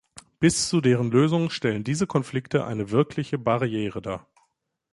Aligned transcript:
Bis 0.39 0.67
zu 0.67 0.81
deren 0.81 1.11
Lösung 1.11 1.51
stellen 1.51 1.83
diese 1.83 2.07
Konflikte 2.07 2.65
eine 2.65 2.89
wirkliche 2.89 3.37
Barriere 3.37 4.01
dar. 4.01 4.25